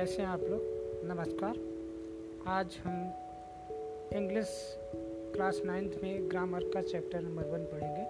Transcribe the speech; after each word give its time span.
कैसे 0.00 0.22
हैं 0.22 0.28
आप 0.28 0.40
लोग? 0.40 0.60
नमस्कार। 1.04 1.56
आज 2.48 2.76
हम 2.84 2.94
इंग्लिश 4.14 4.78
क्लास 5.34 5.60
नाइन्थ 5.64 5.92
में 6.02 6.30
ग्रामर 6.30 6.60
का 6.64 6.82
चैप्टर 6.82 7.20
नंबर 7.20 7.42
वन 7.42 7.64
पढ़ेंगे। 7.64 8.04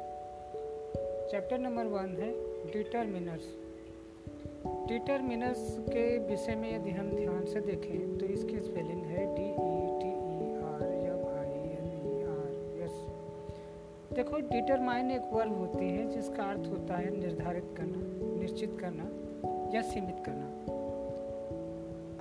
चैप्टर 1.30 1.58
नंबर 1.58 1.84
वन 1.84 2.14
है 2.20 2.30
डिटरमिनर्स 2.72 3.48
डिटरमिनर्स 4.88 5.76
के 5.88 6.18
विषय 6.18 6.54
में 6.54 6.76
यदि 6.76 6.90
हम 6.90 7.10
ध्यान 7.10 7.44
से 7.44 7.60
देखें 7.60 8.18
तो 8.18 8.26
इसकी 8.26 8.60
स्पेलिंग 8.60 9.02
है 9.02 9.26
D 9.36 9.42
E 9.42 9.90
T 10.00 10.12
E 10.36 10.54
R 10.62 10.86
M 10.92 11.26
I 11.38 11.58
N 11.72 11.90
E 12.06 12.22
R 12.22 12.84
S 12.84 13.02
देखो 14.12 14.38
डिटरमाइन 14.38 15.10
एक 15.10 15.32
वर्ब 15.32 15.58
होती 15.58 15.90
है 15.90 16.08
जिसका 16.10 16.44
अर्थ 16.44 16.70
होता 16.70 16.96
है 16.96 17.10
निर्धारित 17.20 17.74
करना, 17.76 18.38
निश्चित 18.40 18.78
करना 18.80 19.10
या 19.74 19.82
सीमित 19.82 20.22
करना। 20.26 20.59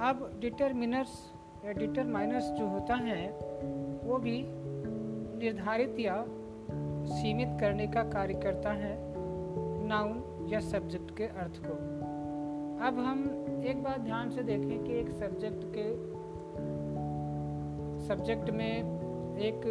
अब 0.01 0.39
डिटरमिनर्स 0.41 1.33
या 1.65 1.71
डिटरमाइनर्स 1.71 2.49
जो 2.49 2.67
होता 2.67 2.95
है, 2.95 3.29
वो 4.03 4.17
भी 4.17 4.43
निर्धारित 5.39 5.99
या 5.99 6.25
सीमित 7.05 7.57
करने 7.59 7.87
का 7.87 8.03
कार्य 8.03 8.33
करता 8.33 8.71
है, 8.71 8.95
नाउन 9.87 10.47
या 10.49 10.59
सब्जेक्ट 10.59 11.17
के 11.17 11.23
अर्थ 11.23 11.59
को। 11.65 11.73
अब 12.87 12.99
हम 12.99 13.25
एक 13.67 13.83
बात 13.83 13.99
ध्यान 13.99 14.29
से 14.29 14.43
देखें 14.43 14.83
कि 14.83 14.93
एक 14.93 15.09
सब्जेक्ट 15.09 15.63
के, 15.77 15.89
सब्जेक्ट 18.07 18.49
में 18.49 18.77
एक 19.37 19.61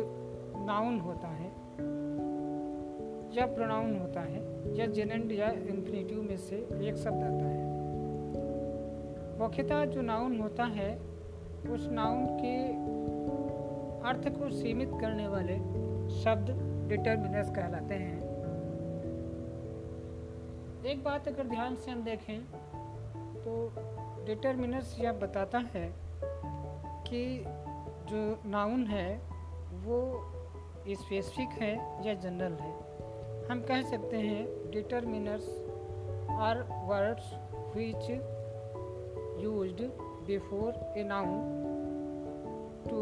नाउन 0.67 1.01
होता 1.01 1.29
है, 1.29 1.49
या 3.37 3.47
प्रोनाउन 3.47 3.97
होता 3.97 4.21
है, 4.21 4.43
या 4.79 4.87
जेनेंड 4.87 5.33
या 5.33 5.51
इन्फिनेटिव 5.51 6.23
में 6.23 6.37
से 6.37 6.57
एक 6.57 6.97
शब्द 6.97 7.23
आता 7.23 7.49
है। 7.49 7.68
मुख्यतः 9.39 9.85
जो 9.85 10.03
नाउन 10.03 10.41
होता 10.41 10.65
है, 10.65 10.95
उस 11.71 11.89
नाउन 11.91 12.27
के 12.41 12.57
अर्थ 14.09 14.29
को 14.39 14.51
सीमित 14.51 14.91
करने 15.01 15.29
वाले 15.29 15.57
शब्द 16.23 16.51
डिटर्मिनर्स 16.89 17.51
कहलाते 17.51 17.95
हैं। 17.95 18.19
एक 20.87 21.05
बात 21.05 21.29
अगर 21.29 21.47
ध्यान 21.47 21.75
से 21.75 21.91
हम 21.91 22.03
देखें 22.03 22.41
तो 23.45 23.73
डिटर्मिनर्स 24.27 25.01
यह 25.01 25.13
बताता 25.13 25.59
है 25.59 25.95
कि 27.09 27.45
जो 28.11 28.43
नाउन 28.47 28.87
है, 28.87 29.21
वो 29.75 30.01
स्पेसिफिक 30.89 31.49
है 31.49 32.07
या 32.07 32.15
जनरल 32.15 32.53
है। 32.53 32.73
हम 33.51 33.63
कह 33.69 33.83
सकते 33.83 34.17
हैं 34.17 34.71
determiners 34.71 35.49
are 36.31 36.63
words 36.63 37.33
which 37.77 38.38
used 39.41 39.83
before 40.27 40.75
a 40.97 41.03
noun 41.05 41.39
to 42.89 42.99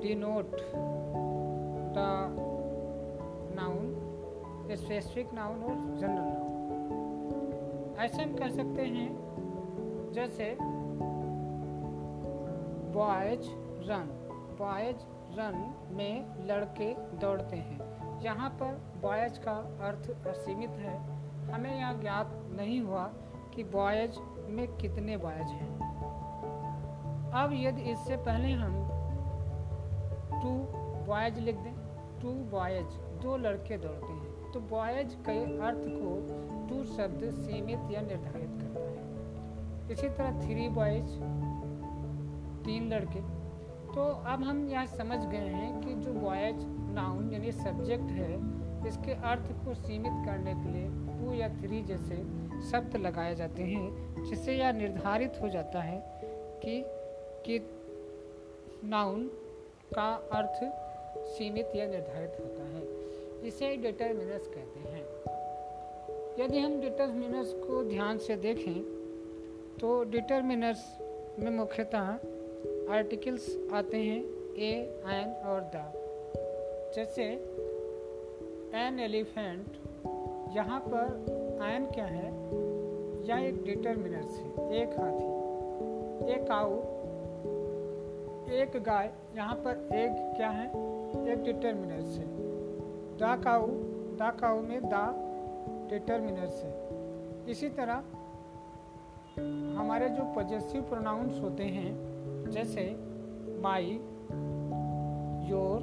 denote 0.00 0.58
the 1.94 2.10
noun 3.60 3.94
specific 4.76 5.32
noun 5.34 5.62
और 5.62 5.74
जनरल 5.98 6.28
नाउन 6.28 7.96
ऐसे 7.98 8.22
हम 8.22 8.32
कह 8.36 8.48
सकते 8.48 8.82
हैं, 8.94 9.10
जैसे 10.12 10.56
बॉयज़ 12.94 13.46
रन 13.90 14.08
बॉयज़ 14.58 15.04
रन 15.38 15.56
में 15.96 16.46
लड़के 16.48 16.92
दौड़ते 17.20 17.56
हैं। 17.56 17.78
यहाँ 18.22 18.50
पर 18.60 18.72
बॉयज़ 19.02 19.38
का 19.40 19.56
अर्थ 19.88 20.10
असीमित 20.26 20.70
है, 20.70 20.96
हमें 21.52 21.74
यह 21.80 21.92
ज्ञात 22.00 22.30
नहीं 22.52 22.80
हुआ 22.80 23.04
कि 23.56 23.64
बॉयज़ 23.64 24.18
में 24.48 24.66
कितने 24.76 25.16
बॉयज़ 25.16 25.48
हैं। 25.50 25.74
अब 27.34 27.50
यदि 27.54 27.82
इससे 27.82 28.16
पहले 28.16 28.50
हम 28.52 28.74
टू 30.32 30.50
बॉयज़ 31.06 31.40
लिख 31.40 31.56
दें 31.56 31.74
टू 32.20 32.32
बॉयज़, 32.50 32.98
दो 33.22 33.36
लड़के 33.36 33.78
दौड़ते 33.78 34.12
हैं 34.12 34.52
तो 34.52 34.60
बॉयज़ 34.60 35.14
के 35.20 35.38
अर्थ 35.58 35.82
को 35.86 36.10
टू 36.68 36.84
शब्द 36.84 37.30
सीमित 37.30 37.90
या 37.90 38.00
निर्धारित 38.00 38.50
करता 38.60 38.80
है। 38.80 39.92
इसी 39.92 40.08
तरह 40.08 40.40
थ्री 40.40 40.68
बॉयज़, 40.68 41.18
तीन 42.64 42.88
लड़के। 42.88 43.20
तो 43.94 44.04
अब 44.26 44.42
हम 44.42 44.66
यह 44.68 44.86
समझ 44.86 45.18
गए 45.26 45.48
हैं 45.50 45.80
कि 45.80 45.94
जो 45.94 46.12
बॉयज़ 46.12 46.64
नाउन 46.94 47.30
यानी 47.32 47.52
सब्जेक्ट 47.52 48.10
है, 48.12 48.32
इसके 48.88 49.12
अर्थ 49.28 49.52
को 49.64 49.74
सीमित 49.74 50.24
करने 50.26 50.54
के 50.54 50.72
लिए 50.72 50.88
टू 51.18 51.32
या 51.32 51.48
थ्री 51.48 51.82
जैसे 51.82 52.16
शब्द 52.72 52.96
लगाए 52.96 53.34
जाते 53.34 53.62
हैं, 53.62 54.16
जिससे 54.24 54.56
यह 54.56 54.72
निर्धारित 54.72 55.32
हो 55.42 55.48
जाता 55.48 55.80
है 55.80 56.02
कि 56.64 56.84
कि 57.46 57.70
नाउन 58.84 59.26
का 59.94 60.28
अर्थ 60.32 60.86
सीमित 61.26 61.68
या 61.76 61.86
निर्धारित 61.86 62.36
होता 62.40 62.62
है। 62.62 63.06
इसे 63.48 63.76
डिटर्मिनस 63.76 64.46
कहते 64.46 64.80
हैं। 64.80 65.06
यदि 66.44 66.58
हम 66.58 66.80
डिटर्मिनस 66.80 67.52
को 67.52 67.84
ध्यान 67.84 68.18
से 68.18 68.36
देखें 68.36 68.96
तो 69.80 70.04
डिटर्मिनस 70.04 70.98
में 71.38 71.50
मुख्यतः 71.50 72.18
आर्टिकल्स 72.94 73.68
आते 73.72 73.96
हैं, 73.96 74.24
ए, 74.56 75.00
एन 75.06 75.42
और 75.44 75.60
द। 75.60 75.92
जैसे, 76.96 77.22
एन 78.74 79.00
एलिफेंट, 79.00 79.66
यहाँ 80.56 80.80
पर 80.80 81.36
एन 81.62 81.86
क्या 81.94 82.04
है? 82.04 82.26
या 83.28 83.38
एक 83.38 83.64
डिटर्मिनर्स 83.64 84.38
है, 84.38 84.72
एक 84.74 84.88
हाथी, 84.88 85.36
एक 86.32 86.48
काऊ 86.48 86.82
एक 88.46 88.72
गाय। 88.76 89.12
यहाँ 89.36 89.54
पर 89.54 89.88
एक 89.94 90.34
क्या 90.36 90.48
है? 90.48 90.66
एक 91.28 91.42
डिटर्मिनर्स 91.44 92.18
है। 92.18 92.24
दा 93.16 93.36
काऊ 93.36 93.66
दा 94.16 94.30
काऊ 94.30 94.60
में 94.60 94.82
दा 94.82 95.14
डिटर्मिनर्स 95.90 96.64
है। 96.64 96.88
इसी 97.48 97.68
तरह 97.68 98.02
हमारे 99.78 100.08
जो 100.08 100.22
पॉजिटिव 100.22 100.82
प्रोनाउंस 100.82 101.40
होते 101.40 101.64
हैं, 101.64 101.96
जैसे 102.50 102.96
my 103.60 104.00
your 105.50 105.82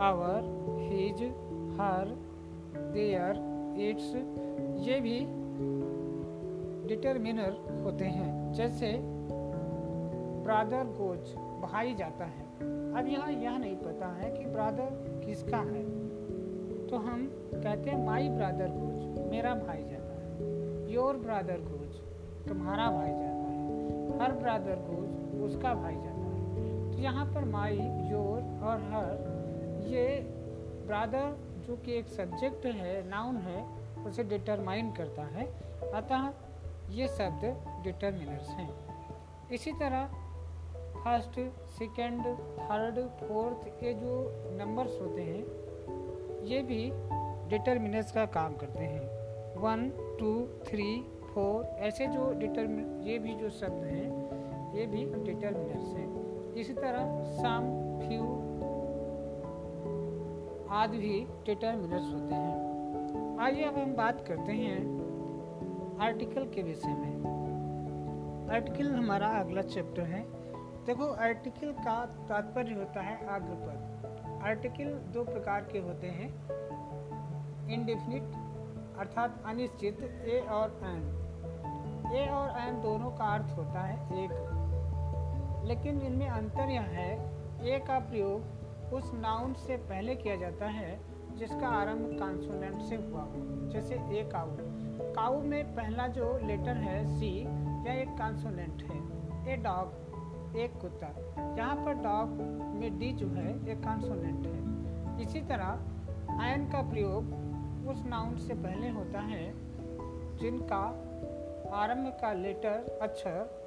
our 0.00 0.42
his 0.78 1.22
her 1.80 2.16
their 2.76 3.55
its 3.78 4.14
ये 4.88 5.00
भी 5.00 5.18
डिटरमिनर 6.88 7.56
होते 7.84 8.04
हैं, 8.04 8.52
जैसे 8.52 8.92
ब्रादर 10.42 10.84
गोज 10.98 11.34
भाई 11.62 11.94
जाता 11.94 12.24
है। 12.24 12.44
अब 12.92 13.06
यहाँ 13.08 13.30
यह 13.32 13.58
नहीं 13.58 13.76
पता 13.76 14.06
है 14.16 14.30
कि 14.30 14.44
ब्रादर 14.44 15.22
किसका 15.26 15.58
है। 15.58 15.82
तो 16.86 16.96
हम 16.96 17.26
कहते 17.54 17.90
हैं 17.90 18.04
माई 18.06 18.28
ब्रादर 18.28 18.68
गोज 18.68 19.30
मेरा 19.30 19.54
भाई 19.54 19.82
जाता 19.84 20.14
है। 20.14 20.92
योर 20.92 21.16
ब्रादर 21.16 21.60
गोज 21.62 21.96
तुम्हारा 22.48 22.90
भाई 22.90 23.10
जाता 23.10 23.48
है। 23.48 24.18
हर 24.20 24.32
ब्रादर 24.32 24.84
गोज 24.90 25.42
उसका 25.42 25.74
भाई 25.74 25.94
जाता 25.94 26.08
है। 26.08 26.92
तो 26.92 26.98
यहाँ 26.98 27.26
पर 27.26 27.44
माई 27.44 27.78
योर 28.10 28.40
और 28.62 28.80
हर 28.92 29.84
ये 29.88 30.06
ब्रादर 30.86 31.45
जो 31.66 31.76
कि 31.76 31.92
एक 31.92 32.08
सब्जेक्ट 32.08 32.66
है 32.66 33.08
नाउन 33.08 33.36
है, 33.36 33.66
उसे 34.04 34.24
डिटरमाइन 34.24 34.92
करता 34.92 35.22
है। 35.22 35.46
अतः 35.92 36.32
ये 36.90 37.08
शब्द 37.08 37.44
डिटर्मिनर्स 37.84 38.48
हैं। 38.48 38.70
इसी 39.52 39.72
तरह 39.72 40.06
फ़र्स्ट 41.04 41.50
सेकेंड 41.66 42.22
थर्ड 42.58 43.00
फोर्थ 43.00 43.84
ये 43.84 43.94
जो 43.94 44.32
नंबर्स 44.56 45.00
होते 45.00 45.22
हैं, 45.22 45.44
ये 46.44 46.62
भी 46.62 46.90
डिटर्मिनर्स 47.48 48.12
का 48.12 48.26
काम 48.26 48.56
करते 48.56 48.84
हैं। 48.84 49.00
वन 49.56 49.90
टू 50.20 50.48
थ्री 50.70 51.02
फोर 51.34 51.64
ऐसे 51.64 52.06
जो 52.06 52.32
डिटर्मिन 52.32 53.02
ये 53.02 53.18
भी 53.18 53.34
जो 53.34 53.50
शब्द 53.50 53.84
हैं, 53.84 54.74
ये 54.74 54.86
भी 54.86 55.04
डिटर्मिनर्स 55.04 55.88
हैं। 55.94 56.54
इसी 56.54 56.74
तरह 56.74 57.24
सम 57.24 57.68
फ्यू 58.00 58.35
आदि 60.70 60.98
भी 60.98 61.26
डिटर्मिनर्स 61.46 62.12
होते 62.14 62.34
हैं। 62.34 62.76
आइए 63.40 63.64
अब 63.64 63.78
हम 63.78 63.94
बात 63.94 64.24
करते 64.28 64.52
हैं 64.52 65.06
आर्टिकल 66.00 66.44
के 66.44 66.62
विषय 66.62 66.88
में। 66.88 67.16
आर्टिकल 68.50 68.94
हमारा 68.94 69.28
अगला 69.28 69.62
चैप्टर 69.62 70.02
है। 70.02 70.26
देखो, 70.84 71.12
आर्टिकल 71.12 71.72
का 71.72 72.06
तात्पर्य 72.06 72.74
होता 72.74 73.00
है 73.00 73.26
अग्रपद 73.26 73.96
आर्टिकल 74.42 74.84
दो 74.84 75.24
प्रकार 75.24 75.60
के 75.72 75.78
होते 75.78 76.06
हैं। 76.06 76.28
इनडिफिनिट 77.70 78.22
अर्थात 78.98 79.42
अनिश्चित, 79.46 80.02
ए 80.02 80.46
और 80.50 80.80
एन। 80.82 81.22
ए 82.16 82.26
और 82.28 82.50
एन 82.58 82.82
दोनों 82.82 83.10
का 83.10 83.24
अर्थ 83.24 83.58
होता 83.58 83.80
है 83.80 84.24
एक। 84.24 84.52
लेकिन 85.64 86.00
इनमें 86.00 86.28
अंतर 86.28 86.68
यह 86.68 86.80
है, 86.80 87.14
ए 87.66 87.78
का 87.78 87.98
प्रयोग 87.98 88.55
उस 88.92 89.14
नाउन 89.14 89.54
से 89.54 89.76
पहले 89.76 90.14
किया 90.14 90.36
जाता 90.36 90.66
है, 90.66 91.00
जिसका 91.36 91.68
आरंभ 91.68 92.18
कॉन्सोनेंट 92.18 92.82
से 92.82 92.96
हुआ 92.96 93.22
हो 93.22 93.68
जैसे 93.70 93.94
ए 93.94 94.28
काऊ। 94.32 94.48
काऊ 95.14 95.42
में 95.42 95.74
पहला 95.74 96.06
जो 96.06 96.38
लेटर 96.44 96.76
है 96.76 97.18
सी 97.18 97.40
यह 97.86 97.94
एक 97.94 98.08
कॉन्सोनेंट 98.08 98.82
है। 98.82 98.98
ए 99.52 99.56
डॉग, 99.56 99.92
एक 100.56 100.72
कुत्ता। 100.80 101.06
यहाँ 101.58 101.76
पर 101.76 101.92
डॉग 101.92 102.28
में 102.74 102.98
डी 102.98 103.12
जो 103.12 103.28
है, 103.28 103.68
एक 103.68 103.84
कॉन्सोनेंट 103.84 104.46
है। 104.46 105.22
इसी 105.22 105.40
तरह 105.40 105.80
आयन 106.42 106.70
का 106.70 106.82
प्रयोग 106.82 107.24
उस 107.88 108.04
नाउन 108.06 108.36
से 108.36 108.54
पहले 108.54 108.88
होता 108.88 109.20
है, 109.20 109.54
जिनका 110.36 111.02
आरंभ 111.72 112.08
का 112.08 112.32
लेटर 112.32 112.98
अक्षर 113.02 113.66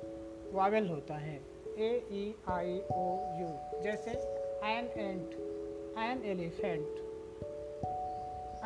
वावेल 0.53 0.89
होता 0.89 1.13
है। 1.13 1.41
A 1.77 2.07
E 2.11 2.35
I 2.49 2.81
O 2.91 3.19
U 3.39 3.81
जैसे 3.81 4.38
an 4.65 4.85
ant 4.97 5.33
an 5.99 6.23
elephant 6.31 6.97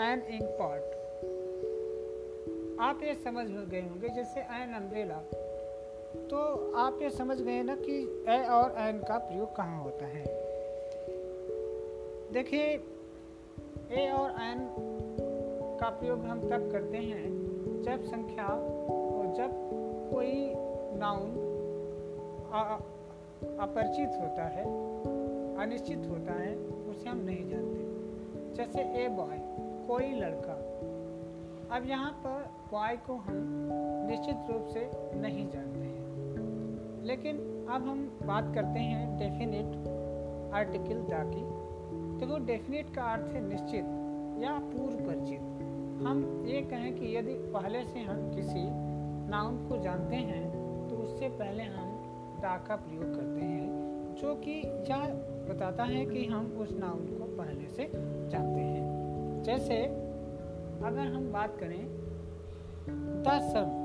an 0.01 0.21
inkpot 0.59 0.91
आप 2.81 3.03
ये 3.03 3.13
समझ 3.15 3.45
गए 3.47 3.81
होंगे, 3.81 4.09
जैसे 4.09 4.39
एन 4.39 4.73
अम्ब्रेला 4.73 5.17
तो 6.29 6.39
आप 6.77 6.99
ये 7.01 7.09
समझ 7.09 7.39
गए 7.41 7.61
ना 7.63 7.75
कि 7.75 7.97
ए 8.29 8.37
और 8.51 8.75
एन 8.79 8.99
का 8.99 9.17
प्रयोग 9.17 9.55
कहाँ 9.55 9.83
होता 9.83 10.05
है? 10.05 10.23
देखिए, 12.33 12.65
ए 13.91 14.09
और 14.11 14.29
एन 14.41 14.67
का 15.79 15.89
प्रयोग 15.89 16.25
हम 16.25 16.41
तब 16.41 16.69
करते 16.71 16.97
हैं 16.97 17.81
जब 17.83 18.03
संख्या 18.05 18.47
और 18.47 19.33
जब 19.37 19.51
कोई 20.13 20.33
नाउन 20.99 21.29
अपरिचित 23.59 24.19
होता 24.21 24.43
है। 24.47 24.65
अनिश्चित 25.57 25.97
होता 25.97 26.33
है, 26.33 26.55
उसे 26.55 27.09
हम 27.09 27.17
नहीं 27.17 27.49
जानते। 27.49 27.83
जैसे 28.55 28.81
ए 28.81 29.07
बॉय 29.07 29.37
कोई 29.87 30.11
लड़का। 30.11 30.53
अब 31.75 31.83
यहाँ 31.89 32.11
पर 32.11 32.51
बॉय 32.71 32.97
को 33.07 33.15
हम 33.15 33.69
निश्चित 34.09 34.35
रूप 34.51 34.67
से 34.67 34.91
नहीं 35.15 35.49
जानते 35.49 35.79
हैं। 35.79 37.03
लेकिन 37.03 37.37
अब 37.69 37.87
हम 37.87 38.19
बात 38.23 38.53
करते 38.55 38.79
हैं 38.79 39.17
डेफिनेट 39.17 39.87
आर्टिकल 40.53 41.01
दा 41.01 41.23
की 41.23 41.63
तो 42.19 42.27
वो 42.27 42.37
डेफिनेट 42.37 42.93
का 42.95 43.03
अर्थ 43.03 43.25
है 43.25 43.41
निश्चित 43.49 43.85
या 44.43 44.59
पूर्व 44.59 45.07
परिचित 45.07 45.39
हम 46.07 46.43
ये 46.47 46.61
कहें 46.61 46.95
कि 46.95 47.15
यदि 47.17 47.33
पहले 47.33 47.83
से 47.83 47.99
हम 47.99 48.31
किसी 48.35 48.63
नाउन 49.29 49.67
को 49.69 49.77
जानते 49.77 50.15
हैं 50.15 50.43
तो 50.89 50.95
उससे 50.95 51.29
पहले 51.29 51.63
हम 51.63 51.89
दा 52.39 52.57
का 52.67 52.75
प्रयोग 52.75 53.15
करते 53.15 53.41
हैं, 53.41 54.15
जो 54.15 54.35
कि 54.35 54.51
यह 54.89 55.32
बताता 55.49 55.83
है 55.83 56.05
कि 56.05 56.25
हम 56.25 56.45
उस 56.45 56.71
नाउन 56.71 56.99
को 56.99 57.37
पहले 57.37 57.67
से 57.67 57.91
जानते 58.29 58.61
हैं। 58.61 58.83
जैसे, 59.43 59.85
अगर 60.85 61.07
हम 61.07 61.31
बात 61.31 61.57
करें 61.57 62.03
द 63.23 63.25
सन 63.27 63.79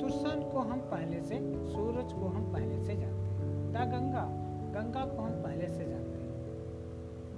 तो 0.00 0.08
सन 0.08 0.50
को 0.52 0.58
हम 0.58 0.78
पहले 0.78 1.22
से, 1.22 1.38
सूरज 1.72 2.12
को 2.12 2.28
हम 2.28 2.52
पहले 2.52 2.80
से 2.80 2.96
जानते 2.96 3.44
हैं। 3.44 3.72
द 3.72 3.76
गंगा 3.76 4.42
गंगा 4.80 5.06
को 5.06 5.22
हम 5.22 5.30
पहले 5.30 5.68
से 5.68 5.84
जानते 5.84 6.18
हैं। 6.18 6.32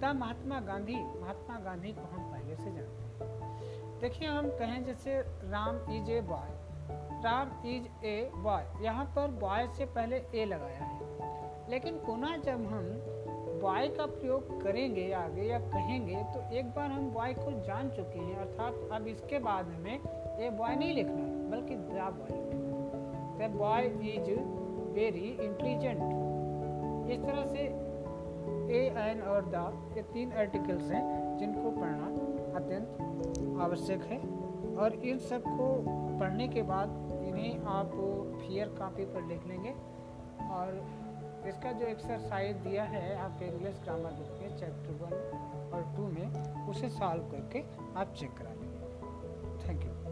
द 0.00 0.16
महात्मा 0.16 0.60
गांधी 0.60 0.96
महात्मा 0.96 1.60
गांधी 1.60 1.92
को 1.92 2.00
हम 2.00 2.32
पहले 2.32 2.56
से 2.56 2.64
जानते 2.64 3.24
हैं। 3.24 4.00
देखिए, 4.00 4.28
हम 4.28 4.48
कहें 4.48 4.84
जैसे, 4.84 5.20
Ram 5.20 5.76
is 5.76 6.10
a 6.10 6.20
boy. 6.20 6.50
Ram 7.24 7.66
is 7.66 8.06
a 8.06 8.30
boy. 8.36 8.64
यहाँ 8.80 9.04
पर 9.04 9.30
बॉय 9.30 9.68
से 9.68 9.84
पहले 9.84 10.16
ए 10.16 10.44
लगाया 10.44 10.84
है। 10.84 11.00
लेकिन 11.70 11.94
पुनः 11.94 12.36
जब 12.36 12.52
हम 12.52 13.00
बॉय 13.64 13.88
का 13.88 14.06
प्रयोग 14.08 14.62
करेंगे 14.62 15.10
आगे 15.12 15.42
या 15.42 15.58
कहेंगे 15.68 16.16
तो 16.32 16.40
एक 16.56 16.66
बार 16.70 16.90
हम 16.90 17.10
बॉय 17.10 17.32
को 17.34 17.50
जान 17.66 17.90
चुके 17.90 18.18
हैं, 18.18 18.36
अर्थात 18.36 18.88
अब 18.92 19.06
इसके 19.08 19.38
बाद 19.38 19.68
हमें 19.68 19.96
ए 20.40 20.50
बॉय 20.50 20.74
नहीं 20.76 20.94
लिखना, 20.94 21.24
बल्कि 21.50 21.76
the 21.76 22.10
boy 22.18 22.32
the 23.38 23.50
boy 23.52 23.86
is 24.10 24.30
very 24.94 25.28
intelligent 25.42 27.10
इस 27.12 27.22
तरह 27.22 27.46
से 27.46 27.62
ए 28.72 28.82
एन 29.00 29.20
और 29.22 29.44
द 29.46 29.96
ये 29.96 30.02
तीन 30.12 30.32
आर्टिकल्स 30.32 30.90
हैं, 30.90 31.04
जिनको 31.38 31.70
पढ़ना 31.70 32.06
अत्यंत 32.58 33.58
आवश्यक 33.60 34.02
है। 34.04 34.18
और 34.76 34.94
इन 35.04 35.18
सबको 35.24 35.66
पढ़ने 36.20 36.46
के 36.48 36.62
बाद 36.62 36.88
इन्हें 37.24 37.64
आप 37.70 37.90
फियर 38.38 38.68
कापी 38.78 39.04
पर 39.04 39.26
लिख 39.28 39.46
लेंगे। 39.46 39.74
और 40.40 40.84
इसका 41.48 41.72
जो 41.72 41.86
एक्सरसाइज 41.86 42.56
दिया 42.56 42.84
है, 42.84 43.16
आप 43.16 43.42
इंग्लिश 43.42 43.80
ग्रामर 43.84 44.10
बुक 44.10 44.38
में 44.42 44.56
चैप्टर 44.56 44.98
वन 45.02 45.12
और 45.74 45.94
टू 45.96 46.06
में, 46.08 46.66
उसे 46.66 46.88
सॉल्व 46.88 47.22
करके 47.22 47.64
आप 48.00 48.14
चेक 48.14 48.34
करा 48.34 48.50
लेंगे 48.50 49.68
थैंक 49.68 49.84
यू 49.84 50.03